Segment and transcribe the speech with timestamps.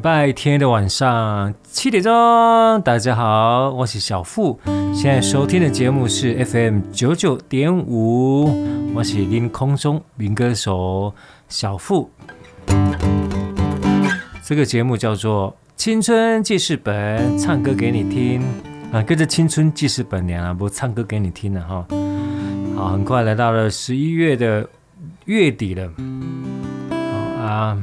[0.00, 2.10] 拜天的晚上七点钟，
[2.82, 4.58] 大家好，我是小富。
[4.94, 8.50] 现在收听的节目是 FM 九九点五，
[8.94, 11.12] 我是林空中民歌手
[11.50, 12.10] 小富。
[14.42, 18.42] 这个节目叫做《青春记事本》，唱歌给你听
[18.92, 21.86] 啊，跟着《青春记事本》两啊，不唱歌给你听了哈。
[22.74, 24.66] 好，很快来到了十一月的
[25.26, 25.92] 月底了，
[27.38, 27.76] 啊，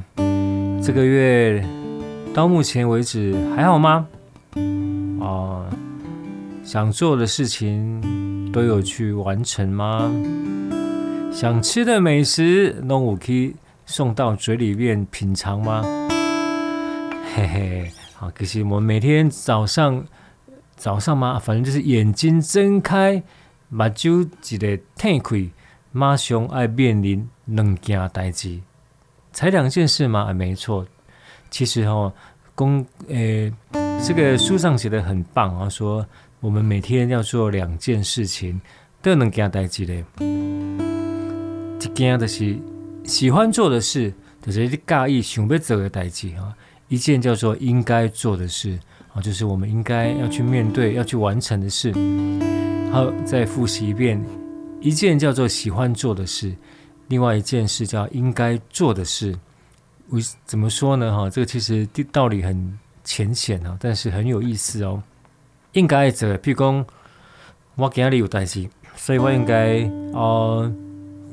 [0.84, 1.64] 这个月。
[2.38, 4.08] 到目前为止还好吗？
[5.20, 5.68] 哦，
[6.64, 10.08] 想做的事情都有去完成吗？
[11.32, 13.56] 想吃的美食都有去
[13.88, 15.82] 送到嘴里面品尝吗？
[17.34, 20.06] 嘿嘿，好，可惜我每天早上
[20.76, 23.24] 早上嘛，反正就是眼睛睁开，
[23.70, 25.50] 目睭一个睁开，
[25.92, 28.60] 马上爱面临两件代志，
[29.34, 30.28] 才两件事吗？
[30.30, 30.86] 啊，没错。
[31.50, 32.12] 其实哦，
[32.56, 33.52] 公诶，
[34.06, 36.06] 这个书上写的很棒啊，说
[36.40, 38.60] 我们每天要做两件事情，
[39.02, 40.04] 都能给他带起来。
[41.80, 42.58] 一件就是
[43.04, 46.54] 喜欢做的事，就是你介意想要做的代志哈。
[46.90, 48.80] 一件叫做应该做的事
[49.14, 51.94] 啊，就是我们应该要去面对、要去完成的事。
[52.92, 54.24] 好，再复习一遍，
[54.80, 56.56] 一件叫做喜欢做的事，
[57.10, 59.38] 另外一件事叫应该做的事。
[60.10, 61.16] 为怎么说呢？
[61.16, 65.02] 哈，这个其实道理很浅显啊，但是很有意思哦。
[65.74, 66.86] 应该做，譬如讲，
[67.76, 70.72] 我今日有代志，所以我应该呃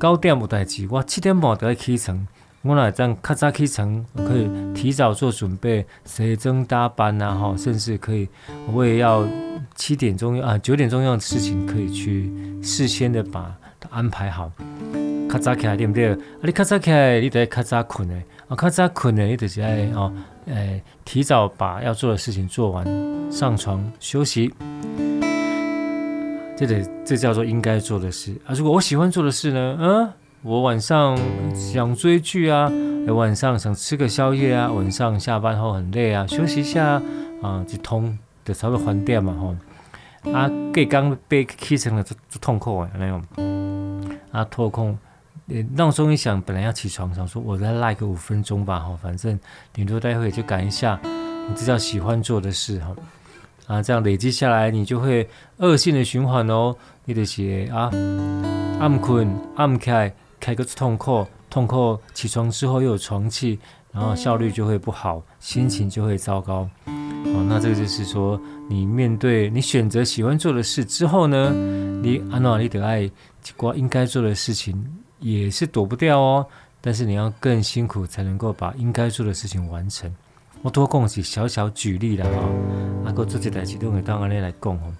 [0.01, 2.27] 九点有代志，我七点半就要起床。
[2.62, 8.29] 我来这样较早起床，可以提早做准备，卸妆打扮啊，哈，甚至可以
[8.73, 9.27] 我也要
[9.75, 14.51] 七点钟啊九点钟样的事情，可以去事先的把它安排好。
[15.31, 16.12] 较早起来对不对？
[16.12, 18.25] 啊，你较早起来，你得较早困诶。
[18.49, 20.12] 啊，较早困诶，你就是爱哦，
[20.47, 22.84] 诶，提早把要做的事情做完，
[23.31, 24.53] 上床休息。
[26.56, 28.55] 这得这叫做应该做的事啊。
[28.55, 29.77] 如果我喜欢做的事呢？
[29.81, 30.12] 嗯，
[30.43, 31.19] 我晚上
[31.55, 32.71] 想追剧啊，
[33.09, 37.00] 晚上想吃个宵夜啊，晚上下班后很累啊，休息一下
[37.43, 40.32] 啊，就通就差不多还电嘛吼。
[40.32, 43.22] 啊，隔刚被气成了就痛苦啊那种，
[44.31, 44.97] 啊脱空。
[45.75, 49.38] 闹钟一响，本来要起床，想说我再赖个五分钟吧，哈，反正
[49.72, 50.99] 顶多待会就赶一下。
[51.05, 52.97] 你这叫喜欢做的事，哈，
[53.66, 55.28] 啊，这样累积下来，你就会
[55.59, 56.75] 恶性的循环哦。
[57.05, 57.91] 你的鞋啊，
[58.81, 60.10] 暗困暗开，
[60.41, 63.59] 开个痛苦，痛苦，起床之后又有床气，
[63.93, 66.66] 然后效率就会不好，心情就会糟糕。
[66.87, 68.41] 哦，那这个就是说，
[68.71, 71.50] 你面对你选择喜欢做的事之后呢，
[72.03, 73.11] 你安娜你得爱
[73.55, 74.82] 过应该做的事情。
[75.25, 76.47] 也是躲不掉哦，
[76.82, 80.15] 但是你要更辛苦才能够把应该做的事情完成。
[80.61, 82.43] 我多供起小小举例了哈，
[83.06, 84.93] 阿哥做这台启动给当案例来供哦。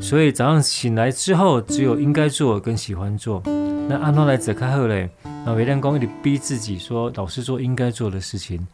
[0.00, 3.42] 所以早上醒来之后，只有应该做跟喜欢做。
[3.88, 5.10] 那阿诺来者开后嘞，
[5.44, 8.64] 那微亮公你逼自己说，老是做应该做的事情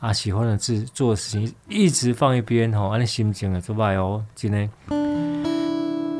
[0.00, 4.68] 啊，喜欢的自做的事情一直放一边哈，按你心情啊做坏哦，今天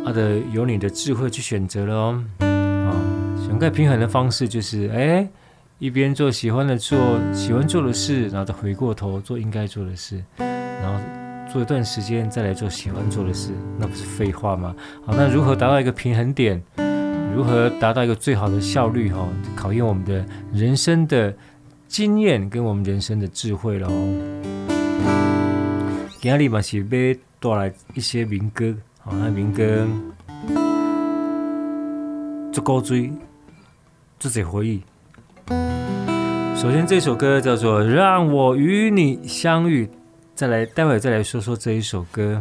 [0.04, 2.61] 阿的有你的智慧去选择了哦。
[3.62, 5.24] 在平衡的方式就是，哎，
[5.78, 6.98] 一边做喜欢的做
[7.32, 11.00] 喜欢做的事，然后再回过头做应该做的事，然后
[11.48, 14.74] 做一段时间再来做喜欢做的事，那不是废话吗？
[15.06, 16.60] 好，那如何达到一个平衡点？
[17.36, 21.32] 如何达到一个最好的效率哈，考验我们的人生的
[21.86, 23.88] 经验跟我们人生的智慧喽。
[26.20, 29.86] 今天嘛是要带来一些民歌，好，那民歌
[32.52, 33.08] 足够追，
[34.22, 34.80] 自己回忆。
[36.54, 39.84] 首先这首歌叫做《让我与你相遇》，
[40.32, 42.40] 再来，待会再来说说这一首歌。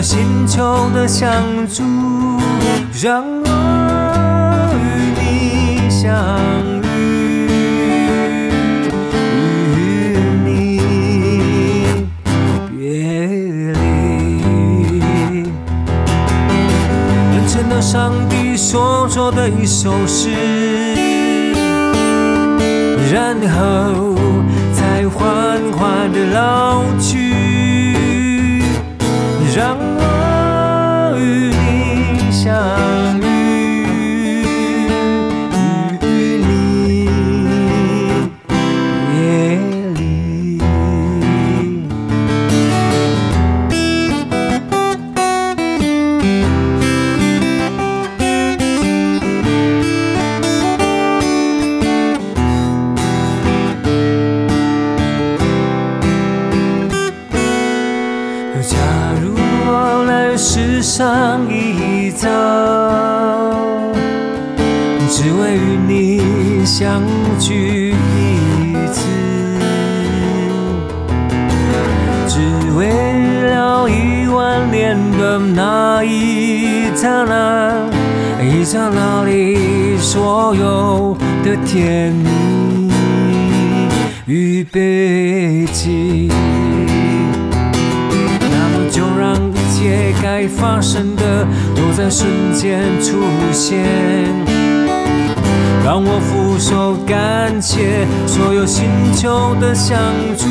[0.00, 1.30] 星球的相
[1.66, 1.82] 助，
[3.02, 3.48] 让我
[4.74, 6.14] 与你相
[6.82, 6.86] 遇，
[9.76, 9.78] 与
[10.44, 10.46] 你
[12.70, 12.78] 别
[13.72, 13.76] 离，
[17.32, 20.30] 完成了上帝所做的一首诗。
[23.10, 24.14] 然后
[24.74, 25.18] 才缓
[25.72, 27.17] 缓地老去，
[29.54, 29.97] 让
[78.68, 82.90] 一刹那里所有的甜蜜
[84.26, 86.28] 与悲情。
[89.54, 93.16] 一切该发生的都在瞬间出
[93.52, 93.78] 现，
[95.84, 98.84] 让我俯首感谢所有星
[99.14, 99.96] 球的相
[100.36, 100.46] 助，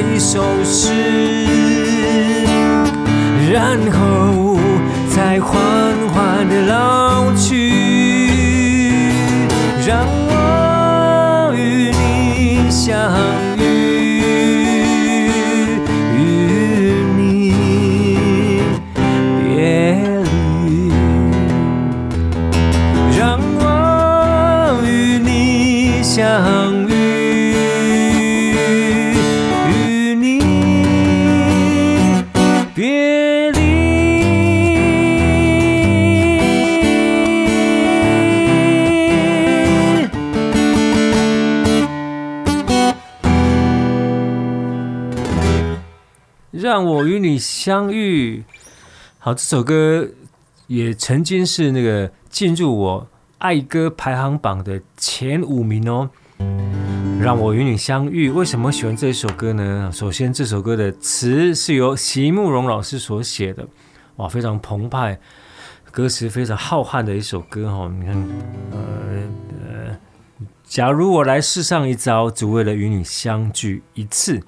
[0.00, 0.90] 一首诗。
[3.52, 4.56] 然后
[5.08, 5.60] 再缓
[6.12, 7.59] 缓地老去，
[46.80, 48.42] 让我与你相遇。
[49.18, 50.08] 好，这首歌
[50.66, 53.06] 也曾经是那个进入我
[53.36, 56.08] 爱歌排行榜的前五名哦。
[57.20, 59.90] 让我与你相遇，为什么喜欢这首歌呢？
[59.92, 63.68] 首先，这首歌的词是由席慕蓉老师所写的，
[64.16, 65.20] 哇，非常澎湃，
[65.90, 67.92] 歌词非常浩瀚的一首歌哦。
[67.94, 68.14] 你看，
[68.70, 68.78] 呃
[69.50, 69.96] 呃，
[70.64, 74.40] 假如我来世上一遭，只为了与你相聚一次。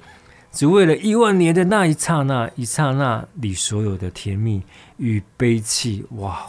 [0.53, 4.63] 只为了一万年的那一刹那，一刹那里所有的甜蜜
[4.99, 6.47] 与悲戚，哇！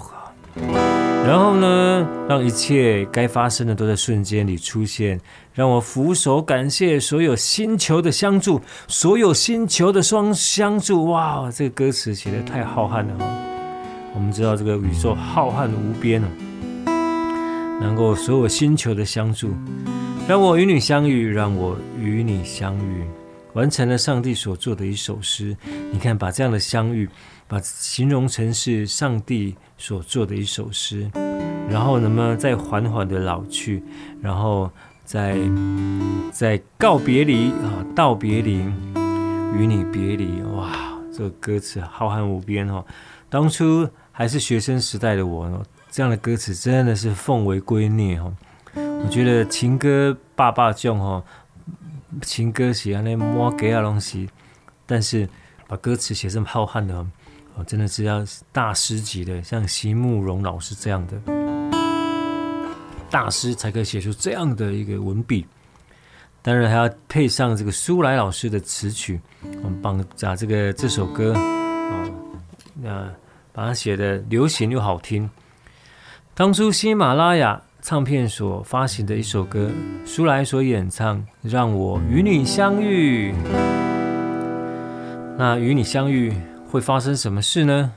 [1.25, 5.17] 然后呢，让一切该发生的都在瞬间里出现，
[5.53, 11.49] 让我俯首感谢所有星球的相助，所有星球的双相助，哇！
[11.49, 13.13] 这个歌词写的太浩瀚了，
[14.13, 19.51] 我们知道这个宇宙浩瀚无边哦，能够所有星球的相助，
[20.27, 23.05] 让我与你相遇，让我与你相遇，
[23.53, 25.55] 完成了上帝所做的一首诗。
[25.91, 27.09] 你看，把这样的相遇，
[27.47, 31.09] 把形容成是上帝所做的一首诗，
[31.69, 33.83] 然后那么再缓缓的老去，
[34.21, 34.69] 然后
[35.05, 35.37] 再
[36.31, 38.57] 再告别离啊，道别离，
[39.55, 42.83] 与你别离，哇，这个歌词浩瀚无边哦。
[43.29, 48.33] 当初还是学生时代的我呢，这样的歌词真的是奉为圭臬哦。
[48.75, 51.23] 我觉得情歌爸爸囧哦，
[52.21, 54.29] 情歌写那么给啊东西，
[54.85, 55.27] 但是
[55.67, 56.95] 把歌词写这么浩瀚的
[57.55, 61.19] 哦，真的是要大师级的，像席慕蓉老师这样的
[63.09, 65.45] 大师才可以写出这样的一个文笔。
[66.41, 69.19] 当然还要配上这个苏来老师的词曲，
[69.63, 72.09] 我们帮把这个这首歌啊，
[72.75, 73.09] 那。
[73.55, 75.29] 把它写的流行又好听。
[76.33, 79.69] 当初喜马拉雅唱片所发行的一首歌，
[80.05, 83.33] 苏来所演唱《让我与你相遇》。
[85.37, 86.31] 那与你相遇
[86.65, 87.91] 会发生什么事呢？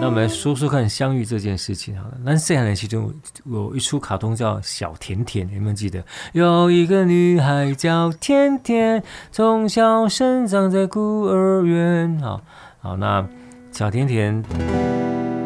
[0.00, 2.14] 那我们来说说看相遇这件事情好了。
[2.24, 3.12] 那这样的其中
[3.44, 6.02] 有一出卡通叫《小甜甜》，你有没有记得？
[6.32, 12.18] 有一个女孩叫甜甜，从小生长在孤儿院。
[12.18, 12.40] 好，
[12.80, 13.28] 好，那。
[13.70, 14.42] 小甜甜，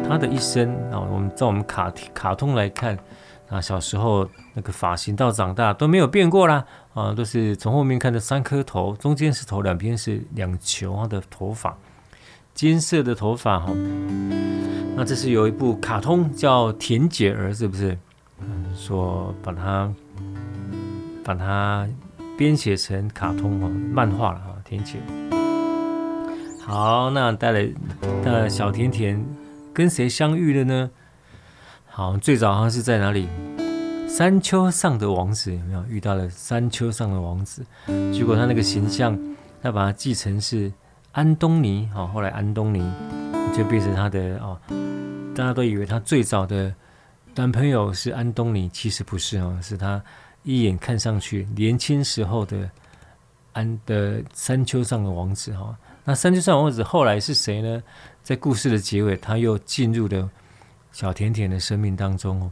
[0.09, 2.97] 他的一生啊，我们在我们卡卡通来看
[3.47, 11.77] 啊，小时候那个发型到长大都没有变过啦啊，都是从后面看的三颗头，中间是头，两边是两球的头发，
[12.53, 13.71] 金色的头发哈。
[14.95, 17.97] 那这是有一部卡通叫《田姐儿》，是不是？
[18.75, 19.91] 说把它
[21.23, 21.87] 把它
[22.37, 24.97] 编写成卡通哈漫画了哈，田姐。
[26.65, 27.67] 好，那带来
[28.23, 29.23] 的小甜甜
[29.73, 30.91] 跟谁相遇了呢？
[31.85, 33.27] 好，最早好像是在哪里？
[34.07, 37.63] 山丘上的王子有没有遇到了山丘上的王子？
[38.11, 39.17] 结果他那个形象，
[39.61, 40.71] 他把他继承是
[41.11, 41.87] 安东尼。
[41.93, 42.79] 好，后来安东尼
[43.55, 44.59] 就变成他的哦，
[45.35, 46.73] 大家都以为他最早的
[47.35, 50.01] 男朋友是安东尼，其实不是哦，是他
[50.43, 52.69] 一眼看上去年轻时候的
[53.53, 55.77] 安的山丘上的王子哈。
[56.03, 57.83] 那山丘上王子后来是谁呢？
[58.29, 60.29] 在故事的结尾，他又进入了
[60.91, 62.51] 小甜甜的生命当中哦。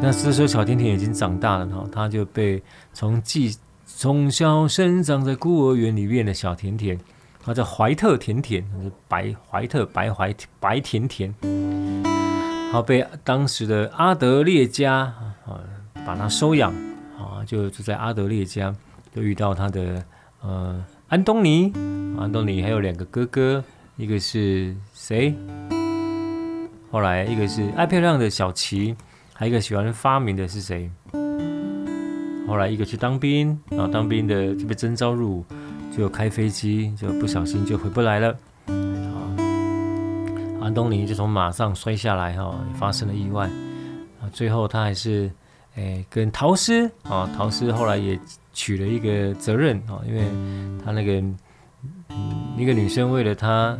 [0.00, 6.96] 那这时候小甜甜已经长大了哈，他就被从继从小生长在孤儿院里面的小甜甜，
[7.44, 8.64] 他叫怀特甜甜，
[9.08, 11.34] 白怀特白怀白甜甜，
[12.70, 15.60] 好被当时的阿德烈家啊
[16.06, 16.72] 把他收养
[17.18, 18.72] 啊，就住在阿德烈家
[19.12, 20.04] 就遇到他的
[20.42, 20.84] 呃。
[21.08, 21.72] 安东尼，
[22.20, 23.64] 安东尼还有两个哥哥，
[23.98, 25.34] 一个是谁？
[26.88, 28.94] 后来一个是爱漂亮的小琪，
[29.34, 30.88] 还有一个喜欢发明的是谁？
[32.46, 35.44] 后来一个去当兵，然后当兵的就被征召入伍，
[35.90, 38.30] 就开飞机，就不小心就回不来了。
[38.68, 39.34] 啊，
[40.62, 43.50] 安东尼就从马上摔下来，哈，发生了意外。
[44.22, 45.28] 啊，最后他还是。
[45.74, 48.18] 哎，跟陶斯啊，陶斯后来也
[48.52, 50.22] 取了一个责任啊，因为
[50.84, 51.12] 他那个
[52.08, 53.78] 嗯，一个女生为了他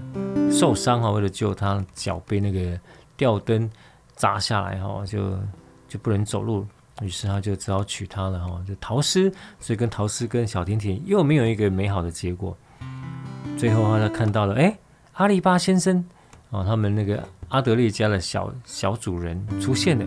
[0.51, 2.79] 受伤哈，为了救他脚被那个
[3.17, 3.69] 吊灯
[4.15, 5.37] 砸下来哈，就
[5.89, 6.67] 就不能走路，
[7.03, 12.57] 于是他就只好娶她了哈，就陶斯，所以跟陶斯跟小甜甜又没有一个美好的结果。
[13.57, 14.79] 最后他看到了哎，
[15.15, 16.05] 阿力巴先生
[16.51, 20.07] 啊，他们那个阿德烈家的小小主人出现了。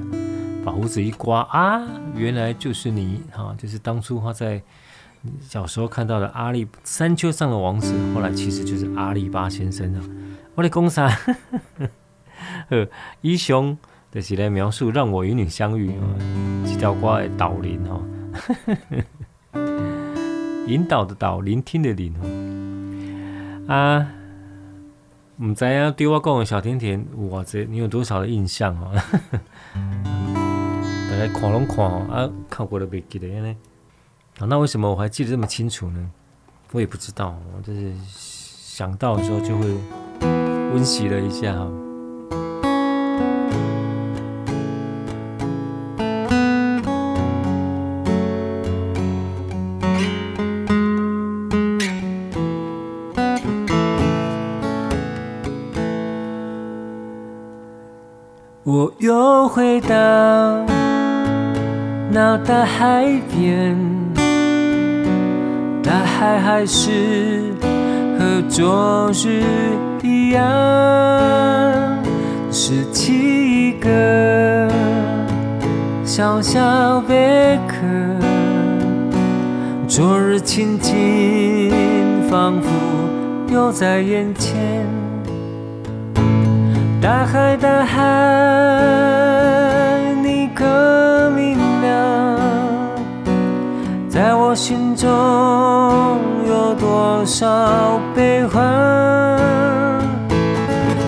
[0.63, 1.81] 把胡子一刮啊，
[2.15, 4.61] 原来就是你哈，就是当初他在
[5.39, 10.01] 小时候看到的阿里山丘上的王子，后来其实就是阿里巴先生啊。
[10.55, 11.09] 我的公啥？
[12.69, 12.87] 呃，
[13.21, 13.77] 一雄
[14.11, 15.93] 的是来描述让我与你相遇，
[16.65, 18.01] 这条歌的导林哦，
[20.67, 22.13] 引导的导，聆听的聆
[23.67, 24.07] 啊。
[25.37, 28.91] 唔知啊，对我讲的小甜甜，哇这你有多少的印象啊？
[31.19, 33.55] 来看拢看哦啊，看过都袂记得呢？
[34.39, 36.11] 啊，那为什么我还记得这么清楚呢？
[36.71, 39.67] 我也不知道，我就是想到的时候就会
[40.73, 41.53] 温习了一下。
[58.63, 60.65] 我又回到。
[62.13, 63.77] 那大海边，
[65.83, 67.53] 大海还是
[68.17, 69.43] 和昨日
[70.03, 70.41] 一样，
[72.51, 73.13] 拾起
[73.69, 74.69] 一个
[76.05, 77.75] 小小贝壳，
[79.87, 81.71] 昨日情景
[82.29, 82.69] 仿佛
[83.53, 84.85] 又在眼前。
[87.01, 87.99] 大海，大海，
[90.23, 90.63] 你可
[94.21, 95.09] 在我心中
[96.47, 98.63] 有多少悲欢？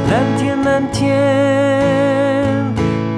[0.10, 1.14] 蓝天，蓝天，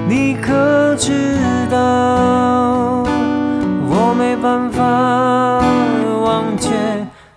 [0.10, 1.38] 你可知
[1.72, 3.06] 道？
[3.88, 4.84] 我没办法
[6.26, 6.74] 忘却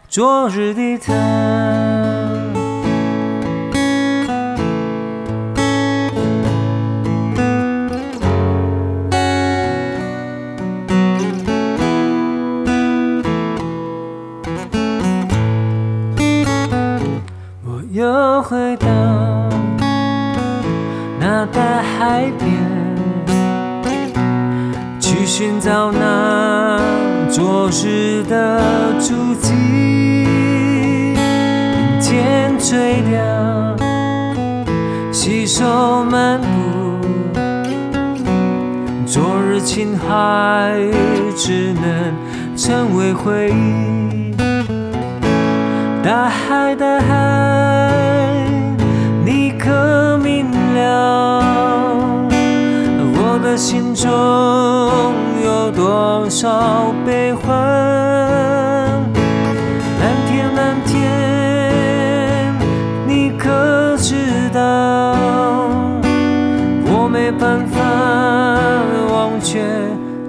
[0.08, 1.14] 昨日的他。
[21.98, 22.48] 海边，
[25.00, 26.80] 去寻找那
[27.28, 28.62] 昨日的
[29.00, 29.52] 足迹。
[31.12, 33.76] 云间垂凉，
[35.12, 36.46] 携手漫步，
[39.04, 40.78] 昨日情海
[41.36, 42.14] 只能
[42.56, 44.36] 成为回忆。
[46.04, 47.92] 大海，大海，
[49.24, 51.27] 你可明了
[53.58, 54.08] 心中
[55.44, 57.58] 有多少悲欢？
[59.98, 62.54] 蓝天，蓝天，
[63.04, 64.14] 你可知
[64.54, 64.60] 道？
[66.86, 67.82] 我没办法
[69.12, 69.60] 忘却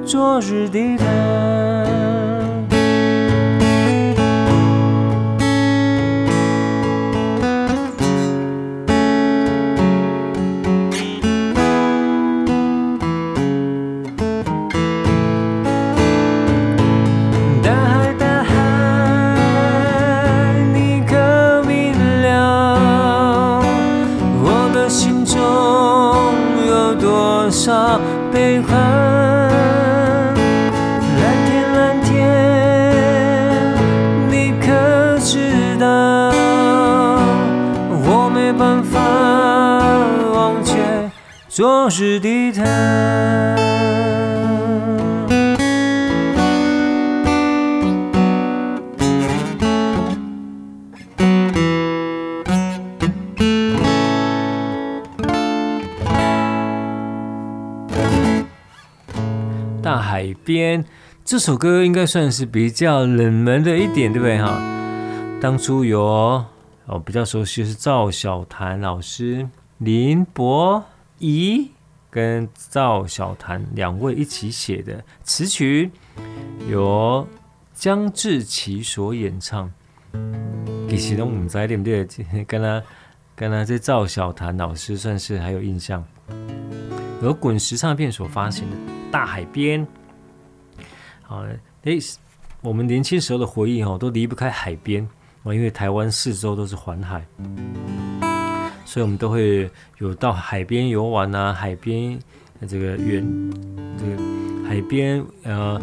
[0.04, 1.69] 昨日的他。
[41.89, 42.63] 昨日的他。
[60.02, 60.86] 海边
[61.25, 64.62] 这首歌应该算是比较冷门的一点，对不对哈？
[65.41, 66.45] 当初有哦
[67.04, 69.47] 比较熟悉的是赵小弹老师、
[69.80, 70.84] 林博
[71.17, 71.71] 仪
[72.10, 75.91] 跟赵小弹两位一起写的词曲，
[76.69, 77.28] 由
[77.74, 79.72] 江志琪所演唱。
[80.89, 82.04] 其实都唔知对不对？
[82.45, 82.84] 跟他
[83.36, 86.04] 跟他这赵小弹老师算是还有印象。
[87.22, 88.76] 由滚石唱片所发行的
[89.12, 89.86] 《大海边》。
[91.22, 91.45] 好，
[91.84, 92.00] 诶，
[92.62, 95.08] 我们年轻时候的回忆哦，都离不开海边
[95.43, 97.24] 哦，因为台湾四周都是环海，
[98.89, 102.17] 所以我们都会有到海边游玩啊，海边
[102.67, 103.23] 这个远，
[103.99, 105.80] 这个海边呃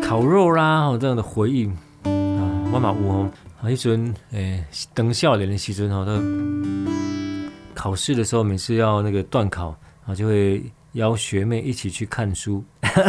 [0.00, 1.66] 烤肉啦，哦这样的回忆
[2.04, 4.64] 啊，万马乌哦，啊一尊诶，
[4.94, 10.62] 等笑脸的时阵哦，都考试的时候每次要那个断考啊，就会。
[10.94, 12.62] 邀学妹一起去看书，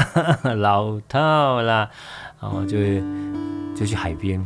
[0.57, 1.87] 老套啦，
[2.41, 2.99] 然后就会
[3.75, 4.43] 就去海边，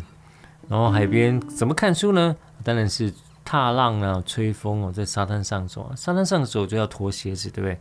[0.68, 2.36] 然后海边怎么看书呢？
[2.66, 3.10] 当然是
[3.50, 7.74] 踏浪啊，吹风哦，在沙滩上走，啊沙滩上走就要脱鞋子，对不对？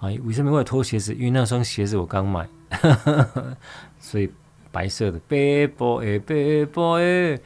[0.00, 1.14] 啊，为什么会脱鞋子？
[1.14, 2.48] 因为那双鞋子我刚买，
[4.00, 4.28] 所以
[4.72, 7.38] 白色的 b a b o y b a b o y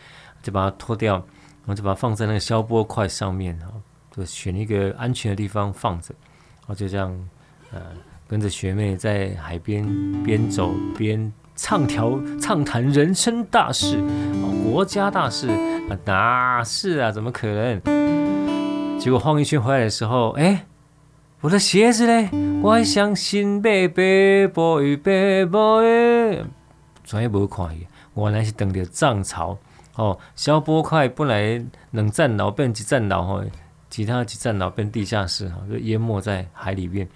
[0.42, 3.58] 就把它脱掉，然后就把它放在那个消波块上面，
[4.10, 6.14] 就选一个安全的地方放着，
[6.60, 7.28] 然后就这样。
[7.72, 7.82] 呃，
[8.28, 9.84] 跟着学妹在海边
[10.22, 17.10] 边走边畅调畅谈人生大事，哦，国家大事啊，哪是啊？
[17.10, 17.80] 怎么可能？
[19.00, 20.66] 结果晃一圈回来的时候，哎，
[21.40, 22.28] 我的鞋子嘞？
[22.62, 26.44] 我还相信贝贝 boy 贝 boy，
[27.02, 29.56] 专业无看伊，原来是等着涨潮
[29.94, 30.18] 哦。
[30.34, 33.42] 消波块本来两层楼变一层楼吼，
[33.88, 37.08] 其他几层楼变地下室哈，就淹没在海里面。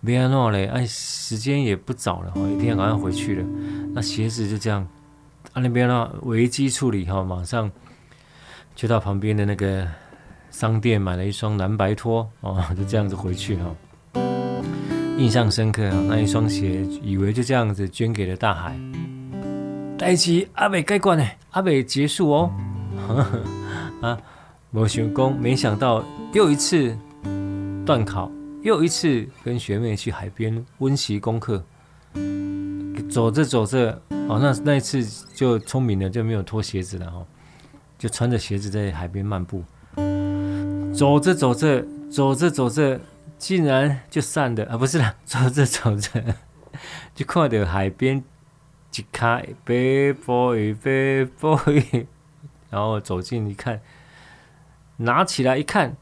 [0.00, 3.44] 没安诺嘞，哎，时间也不早了，我一定要赶快回去了。
[3.92, 4.86] 那鞋子就这样，
[5.52, 7.70] 啊那边呢危机处理哈，马上
[8.76, 9.86] 就到旁边的那个
[10.50, 13.74] 商店买了一双蓝白拖哦，就这样子回去哈，
[15.18, 16.04] 印象深刻啊。
[16.08, 18.78] 那一双鞋，以为就这样子捐给了大海。
[19.98, 22.52] 代志阿未解决呢，阿未结束哦。
[24.00, 24.16] 啊，
[24.70, 26.96] 没想到，没想到又一次
[27.84, 28.30] 段考，
[28.62, 31.64] 又一次跟学妹去海边温习功课。
[33.08, 35.02] 走着走着，哦，那那一次
[35.34, 37.24] 就聪明了，就没有脱鞋子了哈，
[37.96, 39.64] 就穿着鞋子在海边漫步。
[40.94, 43.00] 走着走着，走着走着，
[43.38, 44.76] 竟然就散了啊！
[44.76, 46.22] 不是啦， 走着走着，
[47.14, 48.22] 就看到海边
[48.94, 52.06] 一卡 bad boy bad boy，
[52.68, 53.80] 然后走近一看，
[54.96, 55.96] 拿起来一看，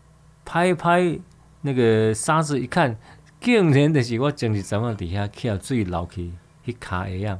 [0.44, 1.18] 拍一拍
[1.66, 2.96] 那个沙子一看，
[3.40, 6.30] 竟然就是我前日在底下看水流去。
[6.64, 7.38] 一卡一样，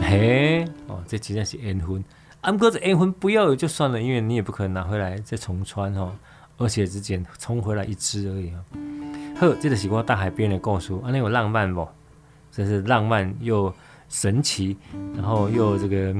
[0.00, 2.04] 嘿，哦，这真的是缘分。
[2.40, 6.12] 啊，不过这缘分不要就算了，因为你也不可能拿回来再重穿哦，
[6.56, 8.62] 而且只捡冲回来一只而已啊。
[9.40, 11.88] 呵，这个是我大海边的故事，啊，那有浪漫不？
[12.52, 13.74] 真是浪漫又
[14.08, 14.76] 神奇，
[15.16, 16.14] 然后又这个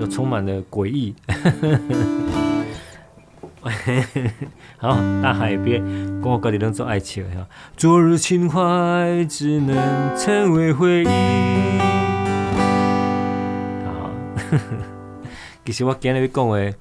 [0.00, 1.14] 又充满了诡异。
[4.78, 5.80] 好，大海边，
[6.20, 7.46] 跟我到底能做爱情哈。
[7.76, 11.78] 昨日情怀只能成为回忆。
[13.86, 14.10] 好，
[15.64, 16.74] 其实我今日要讲的，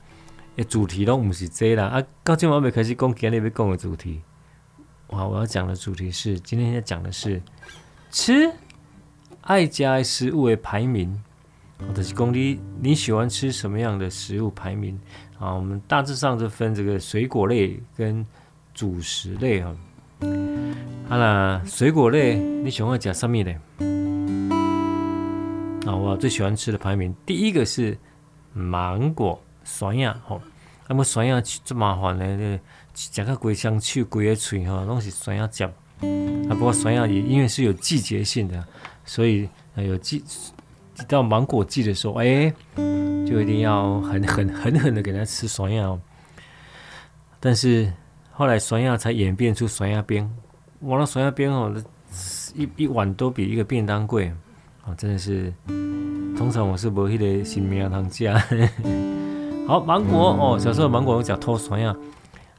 [0.56, 1.86] 的主题都不是这啦。
[1.86, 4.22] 啊，到今晚我要开始讲今日要讲的主题。
[5.10, 7.44] 哇，我要讲的主题是，今天要讲的是
[8.10, 8.52] 吃
[9.42, 11.22] 爱家食物的排名。
[11.88, 14.98] 我的是讲你你喜欢吃什么样的食物排名？
[15.40, 18.26] 啊，我们大致上是分这个水果类跟
[18.74, 19.76] 主食类哈。
[21.10, 23.54] 好啦，水果类你喜欢吃什么呢？
[25.86, 27.98] 啊，我最喜欢吃的排名，第一个是
[28.54, 30.42] 芒果，酸呀吼。
[30.88, 32.60] 那么酸呀这麻烦呢，
[32.94, 35.70] 这个规双手规个嘴哈，拢是酸呀酱。
[36.50, 38.64] 啊，不过酸呀也因为是有季节性的，
[39.04, 40.24] 所以有季。
[41.08, 42.54] 到芒果季的时候，哎、
[43.26, 46.00] 就一定要很狠狠狠的给他吃酸药。
[47.40, 47.92] 但是
[48.32, 50.30] 后来酸药才演变出酸药冰，
[50.80, 51.74] 我，那酸药冰哦，
[52.56, 54.32] 一一碗都比一个便当贵
[54.86, 55.54] 啊，真的是。
[56.38, 58.42] 通常我是无迄个新名堂家。
[59.68, 61.96] 好，芒果哦，小时候芒果我讲偷酸药，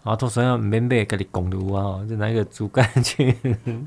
[0.05, 3.37] 然后偷酸药免买，给你拱路啊，就拿一个竹竿去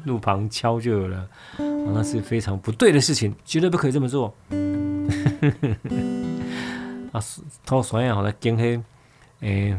[0.05, 1.27] 路旁敲就有了。
[1.57, 4.33] 那是非常不对的事情，绝对不可以这么做。
[7.11, 7.21] 啊，
[7.65, 8.81] 偷酸呀，好像金黑，
[9.41, 9.77] 诶，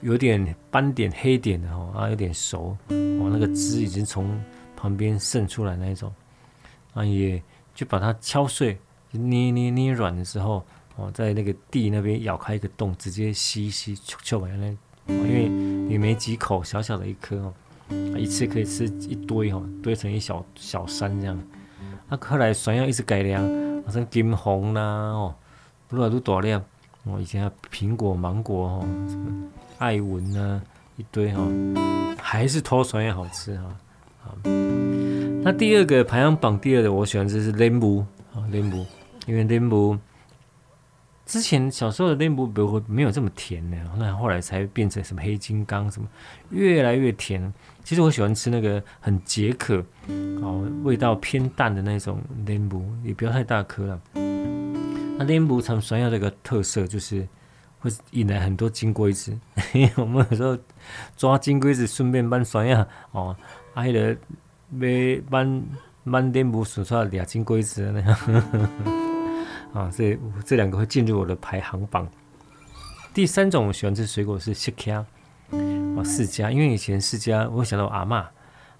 [0.00, 4.40] 有点斑点黑点的哦，啊，有点熟，哦，那个汁已经从
[4.74, 6.12] 旁边渗出来那一种，
[6.94, 7.40] 啊，也
[7.74, 8.78] 就把它敲碎，
[9.10, 10.64] 捏捏捏软的时候，
[10.96, 14.66] 哦，在那个地那边咬开一个洞，直接吸一吸，呛呛完了，
[15.06, 17.54] 因为也没几口，小小的一颗哦。
[18.16, 21.38] 一次可以吃一堆哦，堆成一小小山这样。
[22.08, 23.42] 那后来酸药一直改良，
[23.84, 25.34] 好像金红啦哦，
[25.88, 26.62] 不知道都多量。
[27.04, 29.30] 哦，以前苹果、芒果哦，什么
[29.78, 30.62] 爱文啊，
[30.96, 31.42] 一堆哈，
[32.18, 33.76] 还是偷酸药好吃哈。
[34.20, 34.36] 好，
[35.42, 38.86] 那第二个排行榜第二的，我喜欢吃是莲雾啊，莲雾，
[39.26, 39.98] 因为莲雾。
[41.24, 46.08] 之前小时候的莲雾不会没有这么甜的，那后来才变成什么黑金刚什么，
[46.50, 47.52] 越来越甜。
[47.84, 49.82] 其实我喜欢吃那个很解渴，
[50.42, 54.00] 哦，味道偏淡的那种莲雾，也不要太大颗了。
[55.16, 57.26] 那莲雾他们酸药这个特色就是
[57.78, 59.36] 会引来很多金龟子，
[59.96, 60.58] 我们有时候
[61.16, 63.34] 抓金龟子顺便搬酸药哦，
[63.74, 64.16] 还有
[64.70, 65.62] 买搬
[66.04, 69.01] 搬莲雾数出来俩金龟子那样。
[69.72, 72.08] 啊，这这两个会进入我的排行榜。
[73.14, 78.24] 第三种我喜欢吃水果是释迦，啊释迦，因为以前释迦我会想到阿嬷，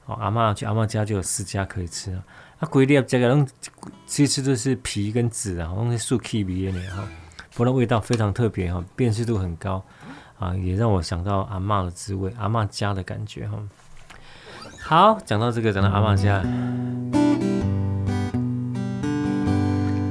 [0.07, 2.23] 哦阿嬷去阿嬷家就有释迦可以吃啊。
[2.59, 3.47] 啊，规粒这个拢
[4.07, 7.07] 其实都是皮跟籽啊，拢是素 K B 的哈，
[7.55, 9.85] 不过味道非常特别哈，辨识度很高
[10.39, 13.59] 啊，也让我想到阿嬷的滋味，阿嬷家的感觉哈。
[14.81, 16.43] 好，讲到这个，讲到阿嬷家。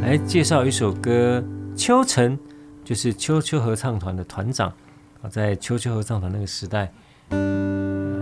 [0.01, 1.43] 来介绍一首歌，
[1.75, 2.37] 秋成
[2.83, 4.67] 就是秋秋合唱团的团长
[5.21, 6.91] 啊，在秋秋合唱团那个时代，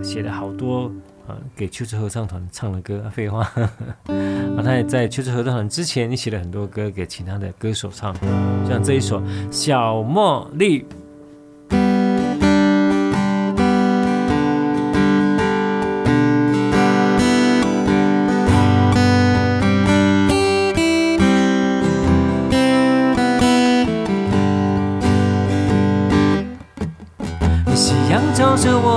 [0.04, 0.92] 写了好多
[1.26, 3.10] 啊给秋秋合唱团唱的歌。
[3.12, 3.40] 废话，
[4.06, 8.14] 啊，他也在秋秋合唱团之前，也写了很多歌给其他的歌手唱，
[8.68, 10.82] 像这一首《小茉莉》。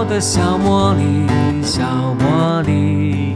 [0.03, 1.81] 我的小茉莉，小
[2.19, 3.35] 茉莉。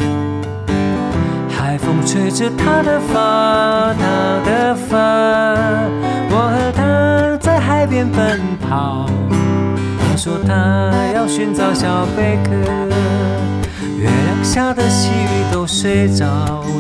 [1.49, 4.05] 海风吹着她的发，她
[4.45, 4.99] 的发。
[6.29, 9.07] 我和她在海边奔跑。
[10.01, 12.51] 她说她要寻找小贝壳。
[13.97, 16.27] 月亮下的细雨都睡着，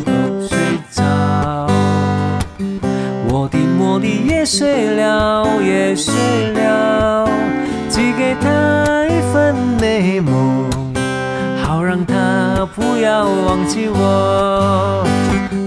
[0.05, 0.59] 都睡
[0.90, 1.05] 着。
[3.29, 6.12] 我的茉莉也睡了，也睡
[6.55, 7.31] 了。
[8.17, 10.65] 给她一份美梦，
[11.63, 15.07] 好让她不要忘记我。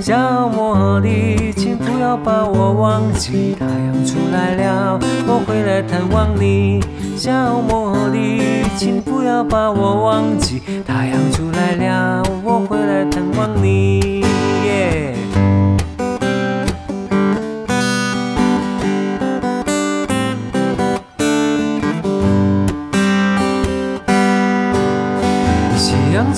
[0.01, 3.55] 小茉莉，请不要把我忘记。
[3.59, 6.83] 太阳出来了，我会来探望你。
[7.15, 7.31] 小
[7.69, 10.61] 茉莉，请不要把我忘记。
[10.87, 14.25] 太阳出来了，我会来探望你。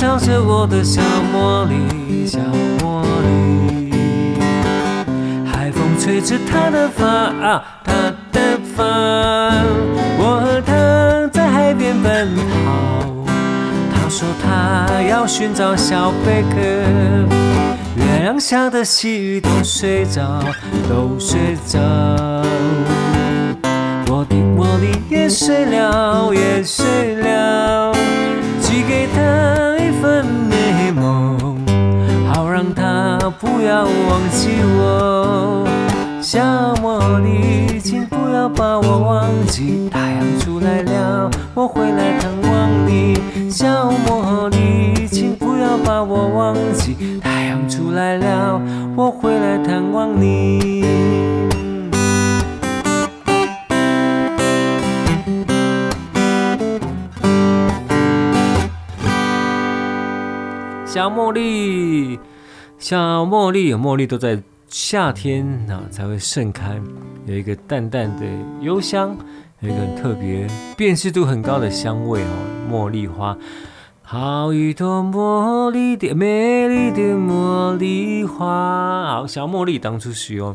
[0.02, 1.00] 照着我的小
[1.32, 2.40] 茉莉，小
[2.80, 3.94] 茉莉，
[5.46, 7.94] 海风吹着她的发啊，她
[8.32, 8.84] 的发。
[10.18, 12.28] 我和她在海边奔
[12.66, 13.06] 跑，
[13.94, 16.58] 她说她要寻找小贝壳。
[17.96, 20.44] 月亮下的细雨都睡着，
[20.90, 21.80] 都睡着。
[24.08, 27.94] 我的茉莉也睡了，也睡了。
[28.60, 29.71] 寄给她
[30.02, 31.38] 份美梦，
[32.34, 35.68] 好让她不要忘记我。
[36.20, 36.42] 小
[36.82, 39.88] 茉莉，请不要把我忘记。
[39.92, 43.22] 太阳出来了，我会来探望你。
[43.52, 47.20] 小茉莉，请不要把我忘记。
[47.22, 48.60] 太阳出来了，
[48.96, 51.41] 我会来探望你。
[60.94, 62.20] 小茉莉，
[62.78, 66.78] 小茉莉，茉莉都在夏天啊才会盛开，
[67.26, 68.26] 有一个淡淡的
[68.60, 69.16] 幽香，
[69.62, 72.28] 有一个很特别、辨识度很高的香味哦。
[72.70, 73.38] 茉莉花，
[74.02, 79.06] 好一朵茉莉的美丽的茉莉花。
[79.06, 80.54] 好，小茉莉当初是由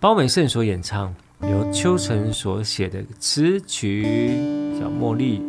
[0.00, 4.32] 包美胜所演唱，由秋成所写的词曲。
[4.80, 5.40] 小茉莉。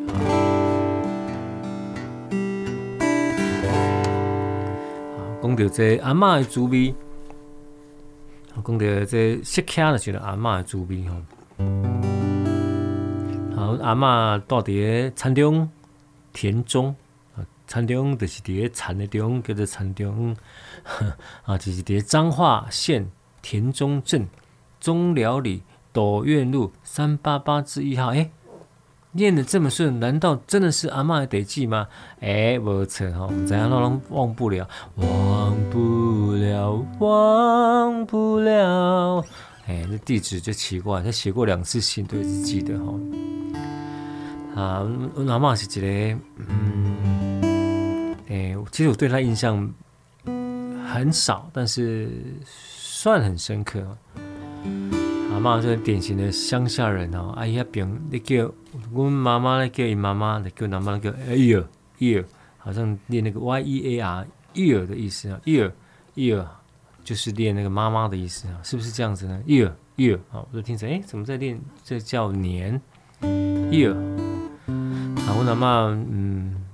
[5.54, 6.96] 讲到这阿嬷的滋味，
[8.56, 11.16] 讲到这色卡的就是阿嬷的滋味吼。
[13.56, 15.70] 好，阿嬷住伫个田中
[16.34, 16.96] 田中，
[17.68, 20.36] 田中就是伫个田的中，叫做田中。
[21.46, 23.12] 啊，就是伫彰化县
[23.44, 24.28] 田中镇
[24.80, 25.62] 中寮里
[25.92, 28.08] 斗院路三八八之一号。
[28.08, 28.32] 诶
[29.14, 31.88] 念得这么顺，难道真的是阿嬷的地址吗？
[32.20, 39.24] 哎，没错哈，怎样都能忘不了，忘不了，忘不了。
[39.68, 42.94] 哎，这地址就奇怪，他写过两次信都一直记得哈。
[44.56, 49.72] 啊，我阿嬷是一个，嗯，哎，其实我对他印象
[50.92, 52.10] 很少，但是
[52.46, 53.80] 算很深刻。
[55.34, 58.52] 阿嬷是典型的乡下人哦，阿姨那边你叫
[58.92, 61.66] 我妈妈来叫伊妈妈，来叫妈妈叫 ear
[62.00, 62.26] ear，
[62.58, 65.72] 好像念那个 y e a r ear 的意思啊，ear
[66.16, 66.46] ear
[67.04, 71.60] 就是念那个妈妈的意思啊，是不是这样子呢？ear ear 好，我就听着，哎，怎么在念？
[71.84, 72.82] 这叫年
[73.22, 73.94] ear。
[75.26, 76.66] 好，我阿嬷，嗯，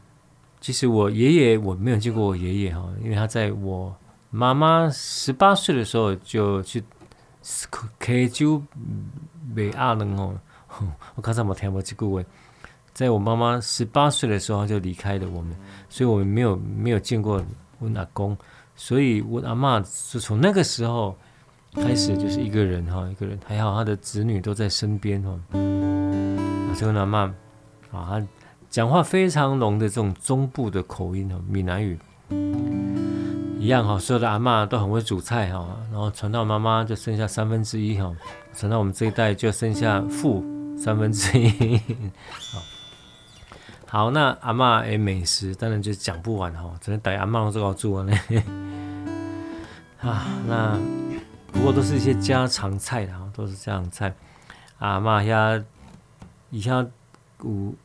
[0.61, 3.95] 其实我爷爷我没有见过我爷爷哈，因为他在我
[4.29, 6.83] 妈妈十八岁的时候就去。
[7.41, 8.61] 溪州
[9.55, 10.37] 卖鸭卵哦，
[11.15, 12.23] 我刚才没听过这句话。
[12.91, 15.55] 在我妈妈十八岁的时候就离开了我们，
[15.87, 17.41] 所以我们没有没有见过
[17.77, 18.35] 我阿公，
[18.75, 21.15] 所以我阿嬷是从那个时候
[21.75, 25.29] 开始就是一个人哈，一个人还好，他的子女都在身边哈。
[26.75, 27.31] 所以我阿嬷
[27.91, 28.27] 啊，她
[28.69, 31.97] 讲话非常浓的这种中部的口音哦，闽南语。
[33.59, 38.13] 一样哈，所有的阿嬷都很会煮菜哈，然后传到妈妈就剩下三分之一哈，
[38.53, 40.43] 传到我们这一代就剩下负
[40.79, 41.77] 三分之一。
[42.29, 42.61] 好，
[43.85, 48.17] 好，那阿嬷诶美食当然就讲不完哈，只能等阿嬷这个做呢。
[49.99, 50.79] 啊，那
[51.51, 54.15] 不过都是一些家常菜的，都是家常菜。
[54.77, 55.61] 阿嬷遐
[56.49, 56.85] 以下
[57.43, 57.75] 有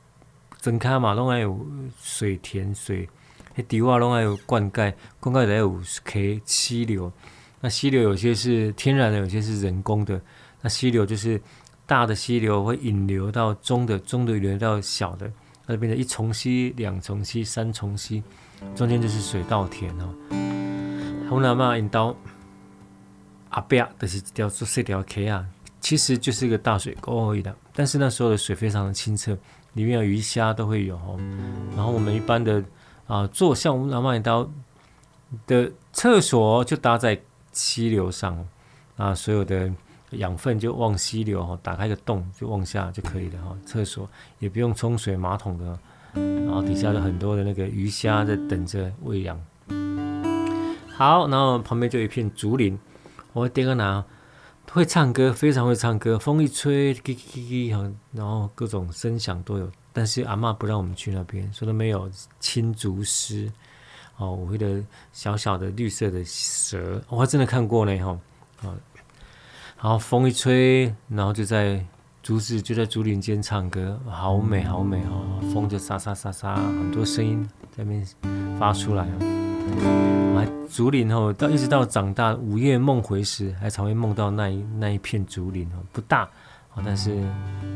[0.61, 1.66] 整开嘛，拢还有
[2.00, 3.09] 水田水。
[3.57, 7.12] 那底瓦拢还有灌溉，灌溉还有溪溪流。
[7.61, 10.20] 那溪流有些是天然的，有些是人工的。
[10.61, 11.40] 那溪流就是
[11.87, 15.31] 大的溪流会引流到中的，中的流到小的，
[15.66, 18.23] 那就变成一重溪、两重溪、三重溪，
[18.75, 20.14] 中间就是水稻田哦。
[21.29, 22.16] 红南嘛引导
[23.51, 25.44] 阿伯就是一条做四条溪啊，
[25.81, 27.55] 其实就是一个大水沟而已的。
[27.75, 29.37] 但是那时候的水非常的清澈，
[29.75, 30.99] 里面有鱼虾都会有。
[31.77, 32.64] 然后我们一般的
[33.07, 34.51] 啊，做像红南嘛引刀
[35.47, 37.20] 的厕所就搭在
[37.53, 38.47] 溪流上
[38.97, 39.70] 啊，所有的。
[40.14, 43.57] 养分就往溪流哈，打开一个洞就往下就可以了哈。
[43.66, 45.79] 厕所也不用冲水马桶的，
[46.14, 49.38] 然后底下有很多的那个鱼虾在等着喂养。
[50.96, 52.79] 好，然后旁边就一片竹林，
[53.33, 54.05] 我爹个哪
[54.70, 57.38] 会唱歌，非常会唱歌，风一吹，叽叽叽
[57.70, 59.70] 叽，然后各种声响都有。
[59.92, 63.50] 但是阿嬷不让我们去那边，说都没有青竹丝
[64.16, 68.18] 哦，我会的小小的绿色的蛇，我还真的看过呢哈
[68.62, 68.74] 啊。
[69.85, 71.79] 然后风一吹，然后就在
[72.23, 75.38] 竹子就在竹林间唱歌，好美好美哦！
[75.53, 78.07] 风就沙沙沙沙，很多声音在那边
[78.59, 80.35] 发出来哦。
[80.35, 86.27] 还竹林哦，到一直到长大午夜梦回时，还常会梦到那一那一片竹林哦，不大
[86.73, 87.23] 哦，但是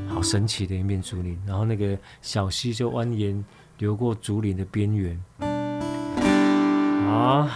[0.09, 1.39] 好神奇的一片竹林。
[1.47, 3.45] 然后那个小溪就蜿蜒
[3.77, 5.23] 流过竹林的边缘。
[7.07, 7.51] 啊，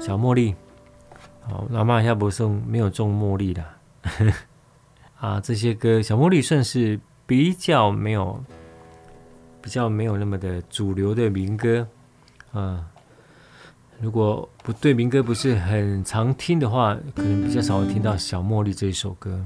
[0.00, 0.54] 小茉莉。
[1.48, 3.64] 好，那妈一下不送，没有种茉莉的
[5.20, 5.40] 啊。
[5.40, 8.42] 这些歌，小茉莉算是比较没有，
[9.60, 11.86] 比较没有那么的主流的民歌
[12.52, 12.86] 啊。
[14.00, 19.44] 如果不对民歌不是很常听的话，可能比较少会听到小茉莉这一首歌。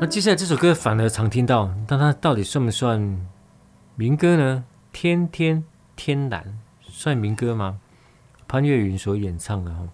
[0.00, 3.26] 那接下来这首歌反而常听到，但它到底算不算
[3.96, 4.64] 民歌呢？
[4.92, 5.64] 天天
[5.96, 7.80] 天蓝算民歌吗？
[8.48, 9.86] 潘越云所演唱的哈，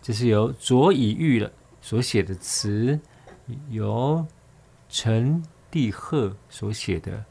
[0.00, 2.98] 这是由卓以玉了所写的词，
[3.68, 4.26] 由
[4.88, 7.22] 陈帝贺所写的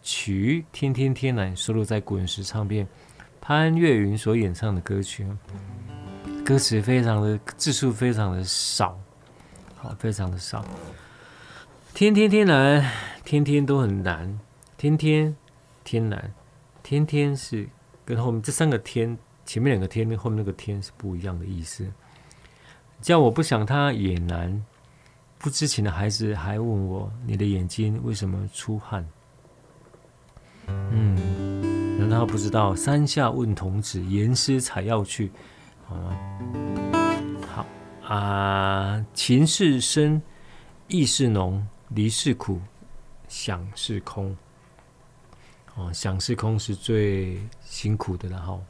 [0.00, 2.86] 曲，《天天天蓝》收录在滚石唱片。
[3.40, 5.26] 潘越云所演唱的歌曲，
[6.44, 8.96] 歌词非常的字数非常的少，
[9.76, 10.64] 好，非常的少。
[11.92, 12.88] 天天天蓝，
[13.24, 14.38] 天天都很蓝，
[14.76, 15.36] 天天
[15.82, 16.32] 天蓝，
[16.84, 17.68] 天天是
[18.04, 19.18] 跟后面这三个天。
[19.44, 21.90] 前面两个天跟后面那个天是不一样的意思。
[23.00, 24.64] 叫我不想他也难，
[25.38, 29.04] 不知情的孩子还问我：你的眼睛为什么出汗？
[30.68, 35.32] 嗯，难道不知道山下问童子，严师采药去？
[35.84, 36.16] 好吗？
[37.52, 37.66] 好
[38.14, 40.22] 啊，情是深，
[40.86, 42.60] 意是浓，离是苦，
[43.26, 44.36] 想是空。
[45.74, 48.60] 哦，想是空是最辛苦的了哈。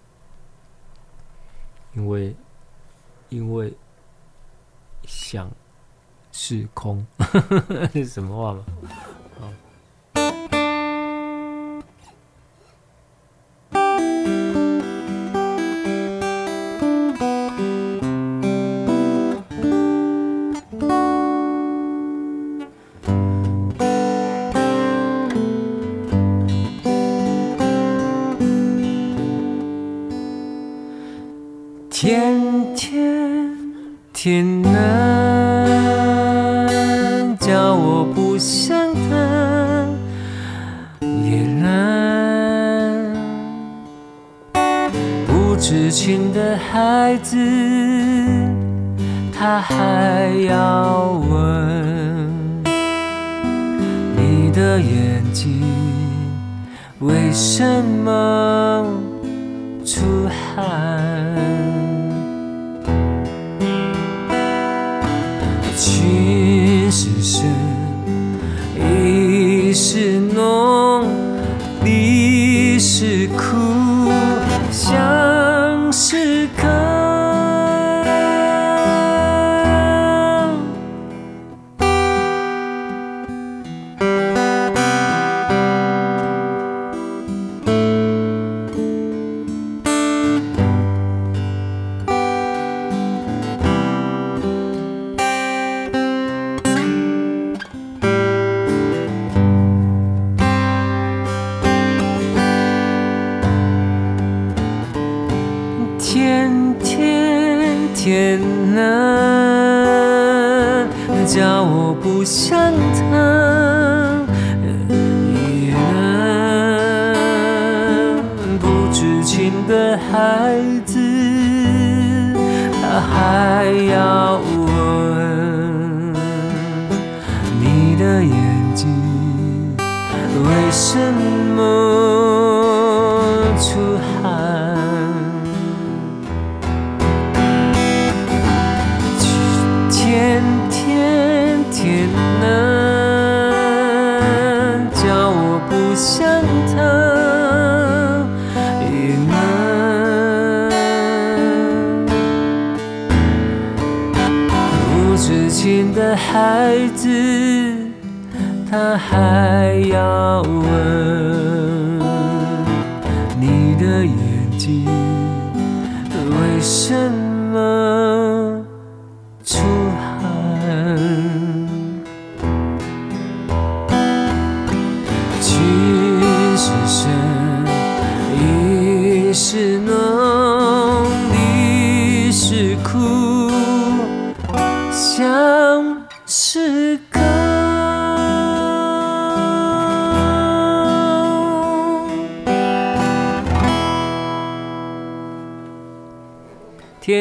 [1.95, 2.35] 因为，
[3.29, 3.73] 因为
[5.05, 5.51] 想
[6.33, 7.07] 是空，
[7.93, 8.65] 这 是什么话吗？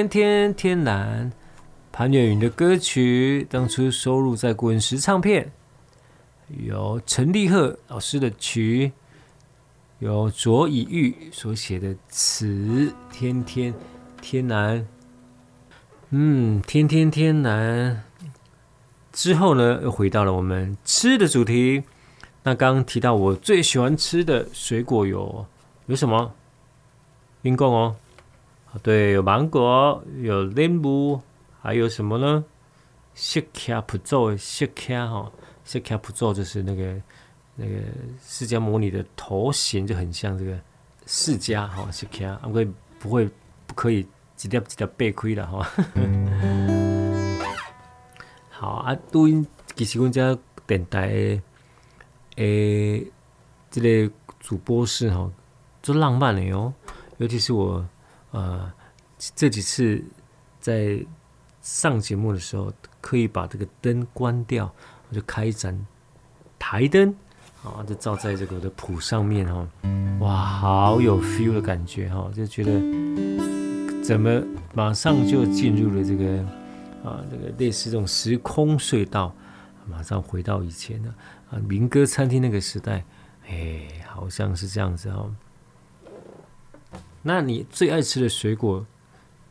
[0.01, 1.31] 天天天蓝，
[1.91, 5.51] 潘越云的歌曲当初收录在滚石唱片，
[6.47, 8.93] 由陈立贺老师的曲，
[9.99, 12.91] 由卓以玉所写的词。
[13.11, 13.73] 天天
[14.21, 14.87] 天蓝，
[16.09, 18.03] 嗯，天天天蓝
[19.11, 21.83] 之后呢，又回到了我们吃的主题。
[22.43, 25.45] 那刚刚提到我最喜欢吃的水果有
[25.85, 26.33] 有什么？
[27.43, 27.95] 冰贡哦。
[28.81, 31.21] 对，有芒果，有莲雾，
[31.61, 32.43] 还有什么呢？
[33.13, 35.29] 释迦普咒，释迦哈，
[35.65, 36.95] 释迦普咒就是那个
[37.55, 37.73] 那个
[38.23, 40.57] 释迦牟尼的头型，就很像这个
[41.05, 42.65] 释迦哈，释迦，不会
[42.97, 43.29] 不会
[43.67, 44.07] 不可以
[44.37, 45.69] 几条几条背亏了哈。
[48.49, 49.45] 好啊，录音
[49.75, 51.41] 其实我们家电台
[52.37, 53.05] 诶，
[53.69, 54.09] 这个
[54.39, 55.29] 主播是哈，
[55.83, 56.73] 做浪漫的哟，
[57.17, 57.85] 尤其是我。
[58.31, 58.71] 呃，
[59.35, 60.03] 这几次
[60.59, 61.05] 在
[61.61, 64.73] 上节目的时候，可以把这个灯关掉，
[65.09, 65.85] 我就开一盏
[66.57, 67.13] 台灯，
[67.63, 69.67] 啊，就照在这个我的谱上面哈，
[70.19, 72.71] 哇，好有 feel 的感觉哈，就觉得
[74.03, 74.41] 怎么
[74.73, 76.37] 马上就进入了这个
[77.03, 79.35] 啊，这个类似这种时空隧道，
[79.87, 81.09] 马上回到以前的
[81.51, 83.03] 啊民歌餐厅那个时代，
[83.47, 85.29] 哎，好像是这样子哈。
[87.23, 88.85] 那你最爱吃的水果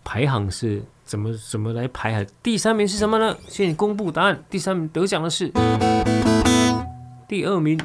[0.02, 2.26] 排行是怎么怎么来排？
[2.42, 3.36] 第三名是什么呢？
[3.46, 5.52] 现在公布答案，第三名得奖的是
[7.28, 7.80] 第二名，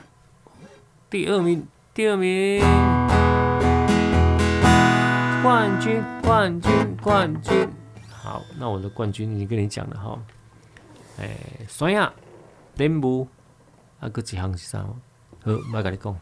[1.10, 2.60] 第二名，第二名，
[5.44, 7.70] 冠军，冠军，冠军。
[8.10, 10.20] 好，那我的冠军已经跟你讲了哈。
[11.20, 11.30] 哎，
[11.68, 12.12] 酸呀，
[12.78, 13.28] 莲雾，
[14.00, 14.80] 啊，搁几行是啥？
[14.80, 14.96] 好，
[15.46, 16.18] 我跟你讲，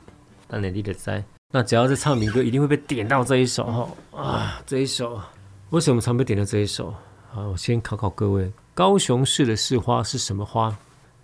[0.49, 1.23] 等下你就知。
[1.55, 3.87] 那只要是唱民歌，一定会被点到这一首哈
[4.19, 4.59] 啊！
[4.65, 5.21] 这一首
[5.69, 6.91] 为什么常被点到这一首？
[7.29, 10.75] 好，我先考考各位：高雄市的市花是什么花？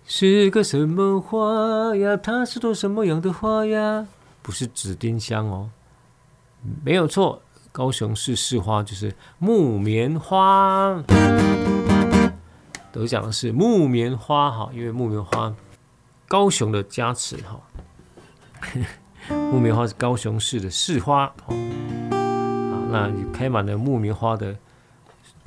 [0.06, 2.16] 是个什么花呀？
[2.16, 4.06] 它是朵什么样的花呀？
[4.40, 5.68] 不是紫丁香哦，
[6.84, 11.02] 没有错，高雄市市花就是木棉花。
[12.92, 15.52] 得奖的是木棉花哈，因为木棉花
[16.28, 17.60] 高雄的加持哈。
[19.30, 21.32] 木棉花是高雄市的市花，啊，
[22.90, 24.56] 那开满了木棉花的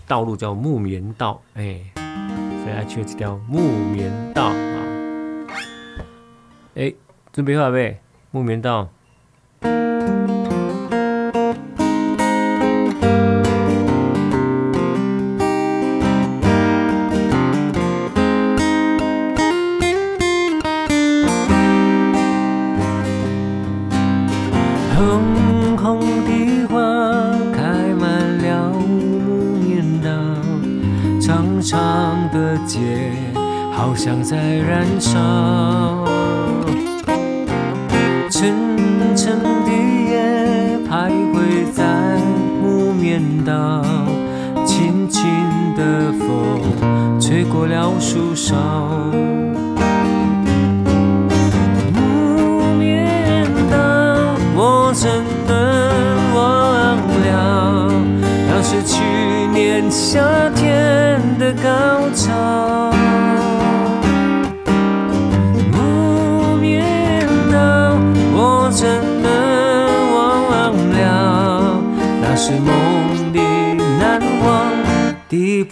[0.07, 3.59] 道路叫木棉道，哎，所以还缺几条木
[3.91, 4.45] 棉道。
[4.45, 4.53] 啊，
[6.75, 6.93] 哎，
[7.31, 7.99] 准备好没？
[8.31, 8.89] 木棉道。
[34.05, 36.03] 像在燃烧，
[38.29, 38.53] 沉
[39.15, 42.17] 沉的夜徘徊在
[42.61, 43.81] 木棉道，
[44.65, 45.23] 轻轻
[45.77, 48.53] 的风吹过了树梢。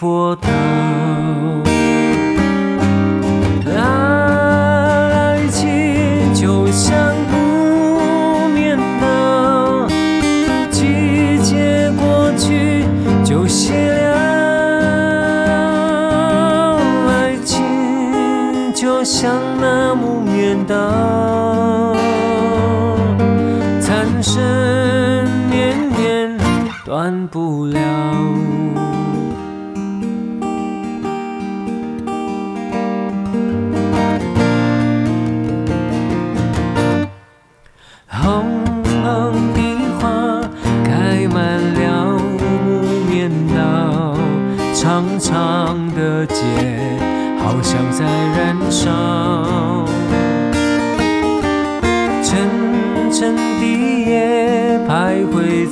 [0.02, 1.71] 波涛。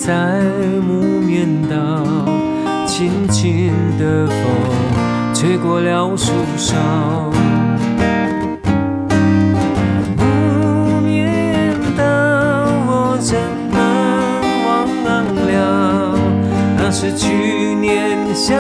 [0.10, 0.42] 在
[0.88, 2.04] 木棉道，
[2.88, 4.36] 轻轻的风
[5.36, 6.76] 吹过了树梢。
[10.18, 12.02] 木棉道，
[12.88, 13.38] 我怎
[13.72, 13.78] 能
[14.66, 14.68] 忘
[15.46, 16.18] 了？
[16.76, 18.56] 那是去年夏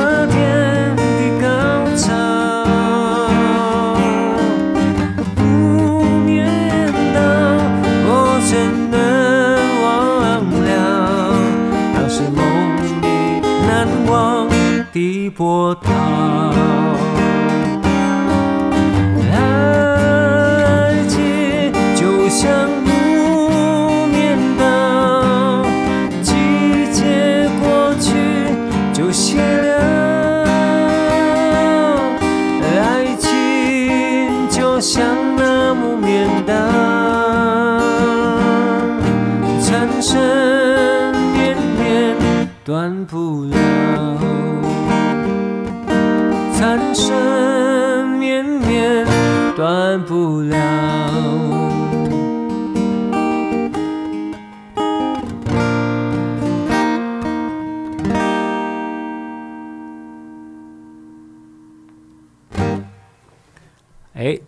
[15.40, 15.74] 波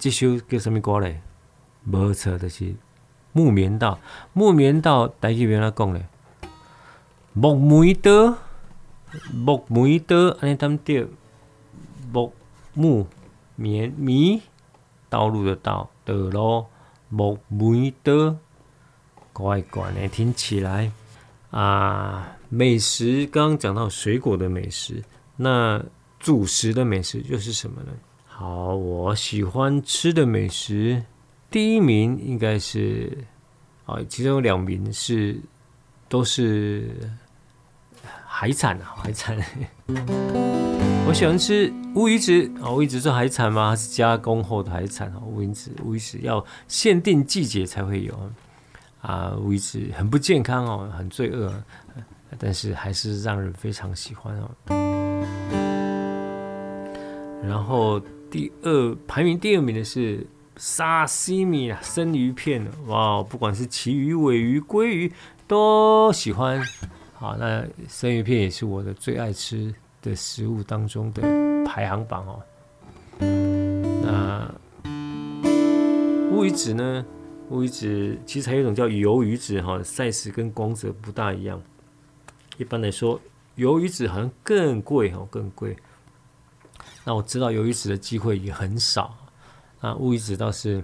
[0.01, 1.21] 哎，这首叫什么歌嘞？
[1.83, 2.73] 没错，就是
[3.33, 3.99] 木棉道。
[4.33, 6.07] 木棉道，台语原来讲嘞，
[7.33, 8.35] 木棉道，
[9.31, 11.07] 木棉道，安尼点对？
[12.11, 12.33] 木
[12.73, 13.05] 木
[13.55, 14.41] 棉米
[15.07, 16.67] 道路的道的咯，
[17.09, 18.37] 木棉道，
[19.31, 20.91] 乖乖的听起来
[21.51, 22.37] 啊。
[22.49, 25.03] 美食刚刚讲到水果的美食，
[25.35, 25.85] 那
[26.19, 27.91] 主食的美食又是什么呢？
[28.41, 31.03] 好，我喜欢吃的美食，
[31.51, 33.15] 第一名应该是
[33.85, 35.39] 啊，其中有两名是
[36.09, 36.89] 都是
[38.25, 39.37] 海产啊，海产。
[41.07, 43.69] 我喜欢吃乌鱼子啊，乌鱼子是海产吗？
[43.69, 45.21] 还是加工后的海产啊？
[45.23, 48.31] 乌鱼子，乌鱼子要限定季节才会有
[49.01, 49.35] 啊。
[49.39, 51.53] 乌鱼子很不健康哦，很罪恶，
[52.39, 54.49] 但是还是让人非常喜欢哦。
[57.43, 58.01] 然后
[58.31, 60.25] 第二排名第二名的是
[60.55, 65.11] 沙西米啊，生鱼片哇，不管是旗鱼、尾鱼、鲑鱼
[65.47, 66.63] 都喜欢。
[67.13, 71.21] 好，那生鱼片也是我的最爱吃的食物当中的
[71.65, 72.41] 排行榜哦。
[74.01, 74.49] 那
[76.31, 77.05] 乌鱼子呢？
[77.49, 81.61] 乌鱼子其实还有一种叫鱿鱼子哈，size 跟光泽不大一样。
[82.57, 83.19] 一般来说，
[83.57, 85.75] 鱿鱼子好像更贵哈，更贵。
[87.03, 89.15] 那我知道鱿鱼子的机会也很少。
[89.79, 90.83] 那乌鱼子倒是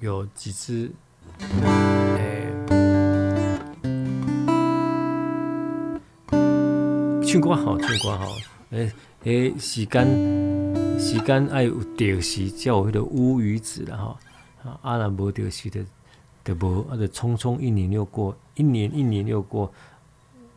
[0.00, 0.90] 有几只。
[7.26, 8.26] 唱歌好，唱歌好。
[8.70, 8.92] 诶
[9.24, 10.06] 诶，时间
[10.98, 14.16] 时间爱有调时，才有迄个乌鱼子了哈。
[14.64, 15.84] 啊，阿兰无调时的，
[16.44, 19.72] 就无，啊，就匆匆一年又过，一年一年又过。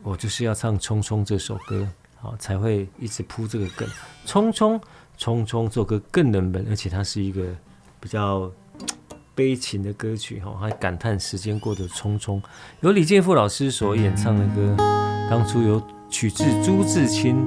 [0.03, 1.87] 我就是要唱《匆匆》这首歌，
[2.21, 3.87] 好，才会一直铺这个梗。
[4.25, 4.79] 匆匆
[5.17, 7.43] 匆匆这首歌更冷门，而且它是一个
[7.99, 8.51] 比较
[9.35, 12.41] 悲情的歌曲哈，还感叹时间过得匆匆。
[12.81, 14.75] 由李健富老师所演唱的歌，
[15.29, 15.81] 当初有。
[16.13, 17.37] 取自朱自清，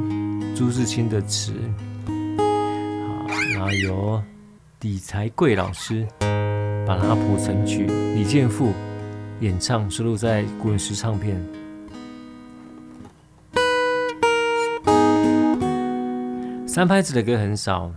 [0.56, 1.52] 朱自清的词，
[2.06, 4.22] 好，然后由
[4.80, 6.08] 李才贵老师
[6.86, 8.72] 把它谱成曲，李健富
[9.40, 11.38] 演唱，收录在滚石唱片。
[16.74, 17.88] 三拍子的歌很少。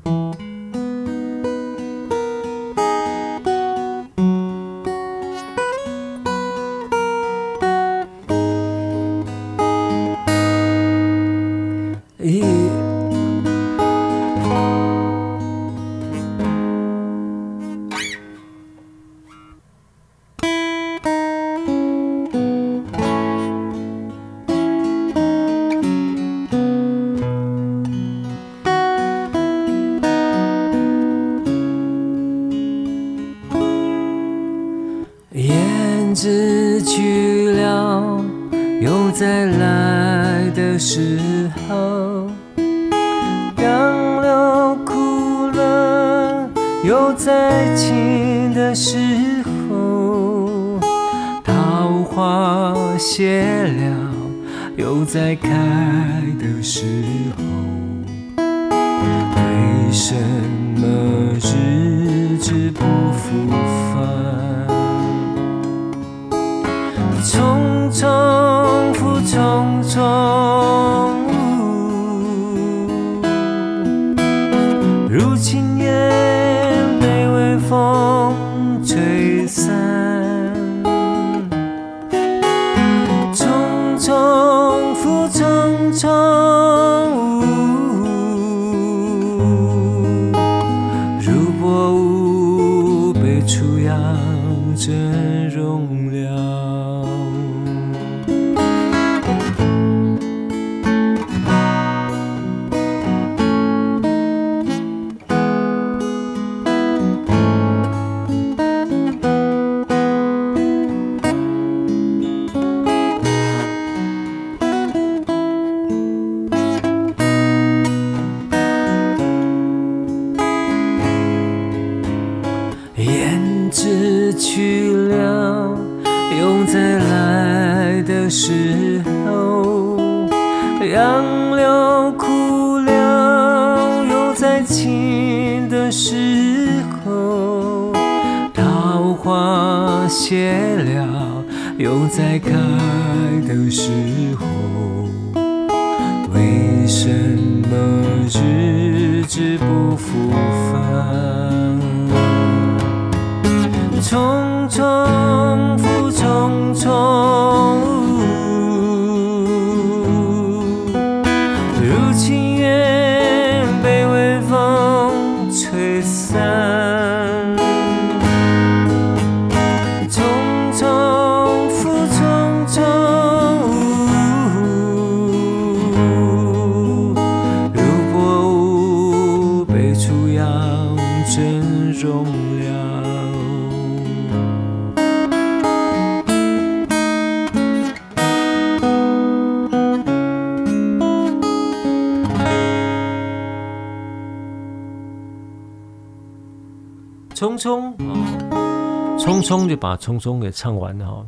[199.78, 201.26] 把匆匆给唱完了哈。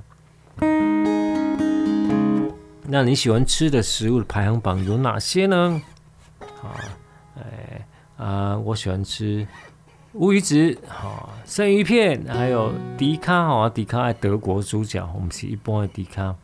[2.88, 5.82] 那你喜欢吃的食物的排行榜有哪些呢？
[6.62, 6.74] 啊，
[7.38, 7.86] 哎
[8.18, 9.47] 啊，我喜欢吃
[10.14, 16.36] 乌鱼子、哈生鱼片，还有迪卡哈，迪卡爱德国猪脚，我们是一般的迪卡。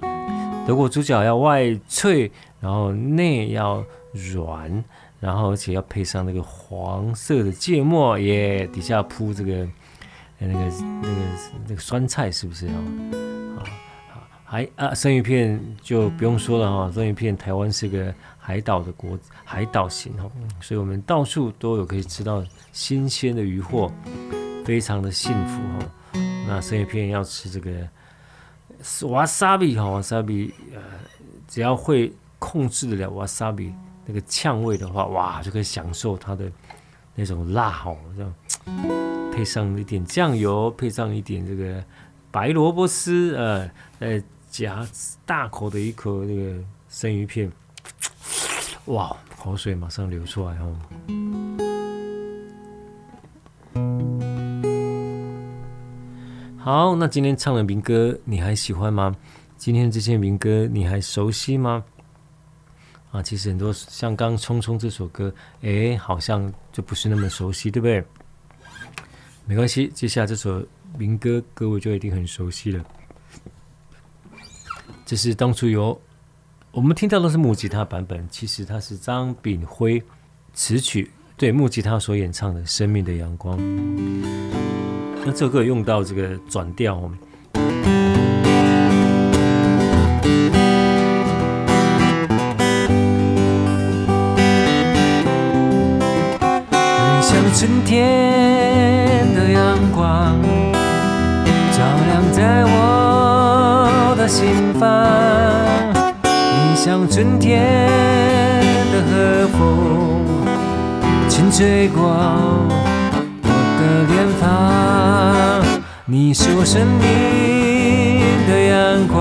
[0.68, 3.84] 德国猪脚要外脆，然后内要
[4.14, 4.84] 软。
[5.22, 9.68] 然后，而且要配上那个黄色的芥末耶，底下铺这个
[10.38, 10.54] 那个
[11.02, 11.16] 那个
[11.68, 12.74] 那个酸菜，是不是啊？
[13.58, 13.64] 啊，
[14.44, 20.30] 还啊，生鱼片就不用说了哈，生鱼片台湾是个海岛的国，海岛型哈，
[20.62, 23.92] 所以我们到处都有可以吃到新鲜的鱼货，
[24.64, 26.20] 非常的幸福哈。
[26.48, 27.72] 那生鱼片要吃这个
[29.08, 30.82] 瓦萨比哈，瓦萨比呃，
[31.48, 33.74] 只要会控制得了瓦萨比。
[34.08, 36.46] 那个呛味的话，哇，就可以享受它的
[37.16, 41.84] 那种辣哦，这样配上一点酱油，配上一点这个
[42.32, 43.70] 白萝卜丝，呃，
[44.00, 44.88] 再夹
[45.26, 46.58] 大口的一口那个
[46.88, 47.52] 生鱼片，
[48.86, 50.74] 哇，口水马上流出来哦。
[56.58, 59.14] 好，那今天唱的民歌你还喜欢吗？
[59.58, 61.84] 今天这些民歌你还熟悉吗？
[63.12, 68.02] 啊，其实很多像刚《匆匆》这首歌，哎，好像就不是那么熟悉，对不对？
[69.48, 70.66] 没关系，接下来这首
[70.98, 72.84] 民歌，各位就一定很熟悉了。
[75.06, 76.02] 这是当初有
[76.72, 80.02] 我们听到的是木吉他版本，其实它是张炳辉
[80.54, 83.56] 词曲，对木吉他所演唱的《生命的阳光》。
[85.24, 87.12] 那这首歌用到这个转调。
[97.58, 98.55] 春天
[100.06, 100.38] 光
[101.72, 104.86] 照亮在我的心房，
[106.22, 107.50] 你像春天
[108.92, 109.58] 的和风，
[111.28, 113.50] 轻吹过我
[113.80, 113.82] 的
[114.14, 114.46] 脸庞。
[116.06, 119.18] 你是我生命的阳光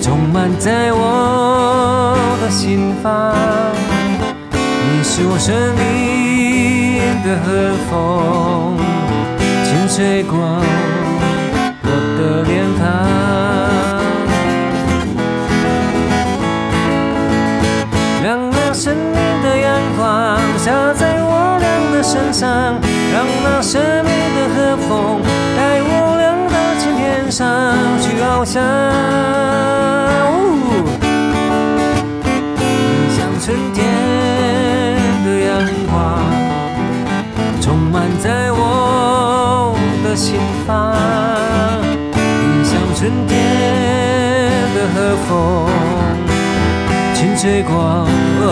[0.00, 3.34] 充满在我的心房。
[4.54, 5.82] 你是我生命
[7.22, 7.48] 的和
[7.90, 7.90] 风，
[10.00, 10.32] 吹过
[11.82, 12.80] 我的脸庞，
[18.24, 22.80] 让那生命的阳光洒在我俩的身上，
[23.12, 25.20] 让那生命的和风
[25.54, 27.44] 带我俩到青天上
[28.00, 28.56] 去翱翔，
[33.10, 33.84] 像春天
[35.26, 35.52] 的阳
[35.90, 35.92] 光。
[37.60, 39.76] 充满在我
[40.10, 40.34] 的心
[40.66, 40.92] 房，
[41.78, 43.38] 你像春天
[44.74, 45.30] 的和风，
[47.14, 47.72] 轻吹过
[48.40, 48.44] 我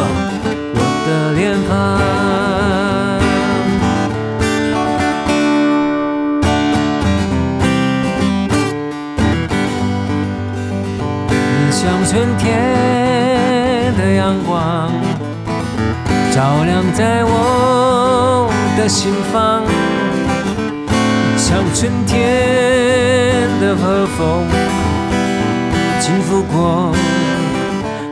[1.04, 1.72] 的脸庞。
[11.58, 14.92] 你像春天的阳光，
[16.32, 17.34] 照亮在我。
[18.78, 19.64] 的心房，
[21.48, 24.46] 像春天的和风，
[25.98, 26.92] 轻拂过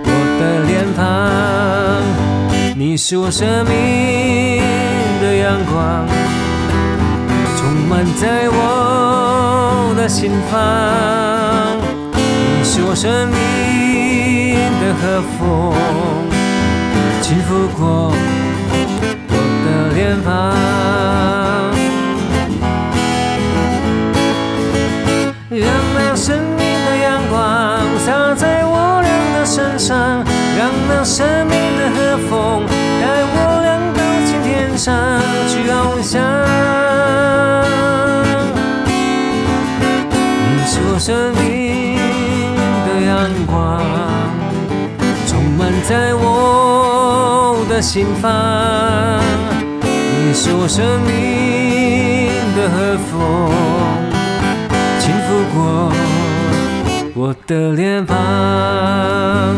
[0.05, 0.11] 我
[0.41, 1.05] 的脸庞。
[2.75, 4.63] 你是我生命
[5.21, 6.09] 的阳光，
[7.59, 10.57] 充满在我的心房。
[12.15, 13.37] 你是我生命
[14.81, 15.39] 的和风，
[17.21, 18.15] 轻拂过
[19.29, 19.33] 我
[19.67, 19.95] 的。
[19.95, 20.33] 脸庞，
[47.77, 48.33] 的心房。
[49.83, 53.13] 你是我生命的和风，
[54.99, 55.93] 轻拂过
[57.15, 58.17] 我的脸庞。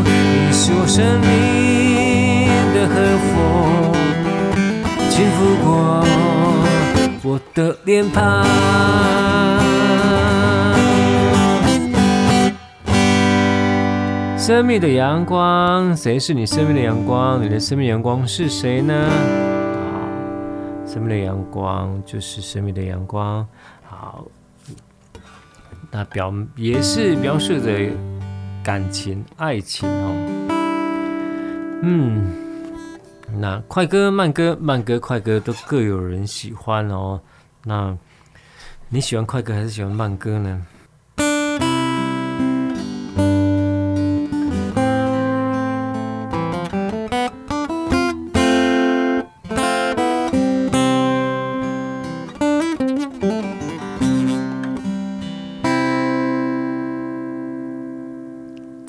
[0.03, 2.93] 你是我生命的和
[3.29, 3.33] 风，
[5.09, 6.03] 轻拂过
[7.23, 9.68] 我的脸庞。
[14.49, 17.39] 生命的阳光，谁是你生命的阳光？
[17.39, 19.07] 你的生命阳光是谁呢？
[20.87, 23.47] 生命的阳光就是生命的阳光，
[23.87, 24.25] 好，
[25.91, 27.91] 那表也是描述着
[28.63, 30.49] 感情、爱情哦。
[31.83, 32.33] 嗯，
[33.37, 37.21] 那快歌、慢歌、慢歌、快歌都各有人喜欢哦。
[37.63, 37.95] 那
[38.89, 40.65] 你喜欢快歌还是喜欢慢歌呢？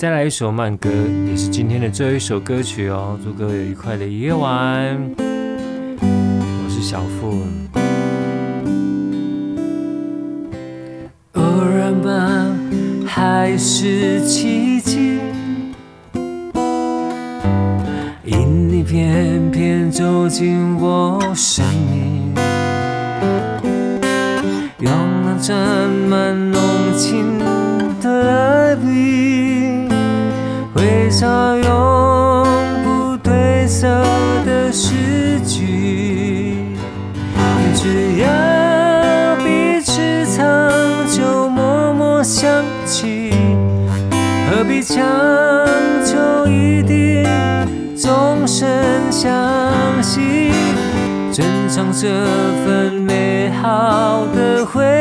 [0.01, 0.89] 再来一首慢歌，
[1.29, 3.21] 也是今天的最后一首歌曲哦。
[3.23, 4.99] 祝各位愉快的夜晚。
[5.99, 7.43] 我是小富。
[11.35, 12.47] 偶然吧，
[13.07, 15.21] 还是奇迹，
[18.25, 22.35] 因你偏偏走进我生命，
[24.79, 24.91] 用
[25.27, 26.59] 那沾满浓
[26.97, 27.39] 情
[31.21, 32.47] 挥洒永
[32.83, 33.87] 不褪色
[34.47, 36.57] 的诗句，
[37.75, 38.27] 只要
[39.45, 40.41] 彼此长
[41.11, 43.35] 久默默相契，
[44.49, 44.97] 何必强
[46.07, 47.23] 求一定
[47.95, 49.31] 终身相
[50.03, 50.51] 惜？
[51.31, 52.09] 珍藏这
[52.65, 55.00] 份美好的回忆，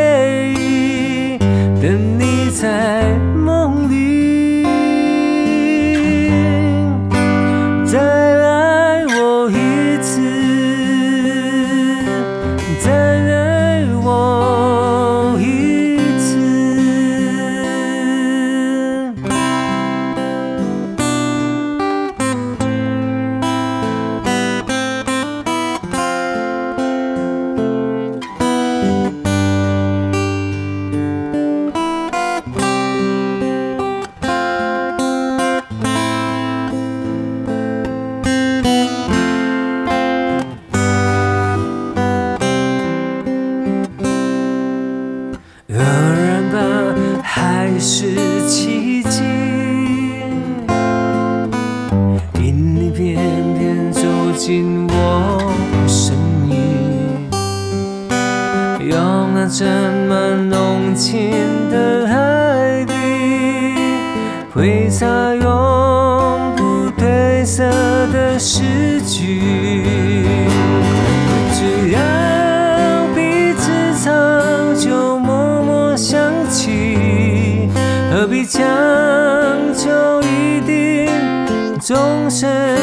[54.49, 55.53] 紧我
[55.87, 56.17] 身
[56.49, 57.29] 影
[58.79, 59.63] 用那这
[60.07, 61.29] 么浓情
[61.69, 63.75] 的爱你
[64.51, 67.63] 挥洒永不褪色
[68.11, 69.39] 的诗句。
[71.53, 71.99] 只要
[73.13, 73.69] 彼此
[74.03, 76.19] 长久默默想
[76.49, 77.69] 起
[78.11, 78.59] 何必强
[79.75, 79.91] 求
[80.23, 81.07] 一定
[81.79, 82.78] 终身？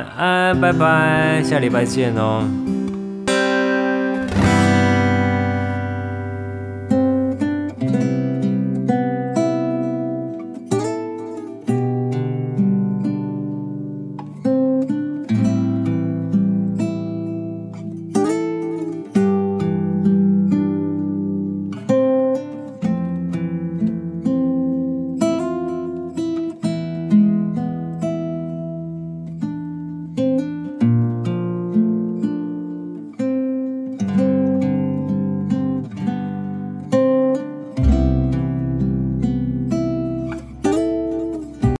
[0.00, 2.48] 晚安，拜拜，下礼拜见哦。